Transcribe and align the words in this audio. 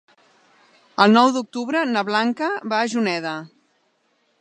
El 1.05 1.13
nou 1.17 1.29
d'octubre 1.35 1.85
na 1.91 2.05
Blanca 2.09 2.51
va 2.75 2.83
a 2.87 2.91
Juneda. 2.97 3.39